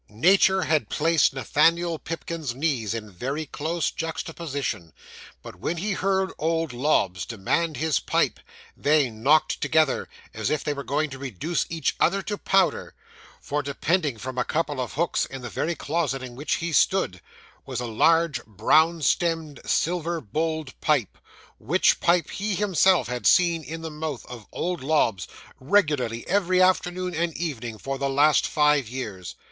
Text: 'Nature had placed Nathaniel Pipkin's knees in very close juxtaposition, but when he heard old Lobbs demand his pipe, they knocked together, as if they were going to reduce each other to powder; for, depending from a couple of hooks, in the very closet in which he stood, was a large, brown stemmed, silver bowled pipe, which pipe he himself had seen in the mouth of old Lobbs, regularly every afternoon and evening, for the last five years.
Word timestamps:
'Nature 0.09 0.63
had 0.63 0.89
placed 0.89 1.31
Nathaniel 1.31 1.99
Pipkin's 1.99 2.55
knees 2.55 2.95
in 2.95 3.11
very 3.11 3.45
close 3.45 3.91
juxtaposition, 3.91 4.93
but 5.43 5.57
when 5.57 5.77
he 5.77 5.91
heard 5.91 6.33
old 6.39 6.73
Lobbs 6.73 7.23
demand 7.23 7.77
his 7.77 7.99
pipe, 7.99 8.39
they 8.75 9.11
knocked 9.11 9.61
together, 9.61 10.09
as 10.33 10.49
if 10.49 10.63
they 10.63 10.73
were 10.73 10.83
going 10.83 11.11
to 11.11 11.19
reduce 11.19 11.67
each 11.69 11.95
other 11.99 12.23
to 12.23 12.35
powder; 12.39 12.95
for, 13.39 13.61
depending 13.61 14.17
from 14.17 14.39
a 14.39 14.43
couple 14.43 14.81
of 14.81 14.93
hooks, 14.93 15.25
in 15.27 15.43
the 15.43 15.51
very 15.51 15.75
closet 15.75 16.23
in 16.23 16.35
which 16.35 16.55
he 16.55 16.71
stood, 16.73 17.21
was 17.67 17.79
a 17.79 17.85
large, 17.85 18.43
brown 18.45 19.03
stemmed, 19.03 19.59
silver 19.67 20.19
bowled 20.19 20.73
pipe, 20.81 21.15
which 21.59 21.99
pipe 21.99 22.27
he 22.31 22.55
himself 22.55 23.07
had 23.07 23.27
seen 23.27 23.63
in 23.63 23.83
the 23.83 23.91
mouth 23.91 24.25
of 24.25 24.47
old 24.51 24.81
Lobbs, 24.83 25.27
regularly 25.59 26.27
every 26.27 26.59
afternoon 26.59 27.13
and 27.13 27.37
evening, 27.37 27.77
for 27.77 27.99
the 27.99 28.09
last 28.09 28.47
five 28.47 28.89
years. 28.89 29.35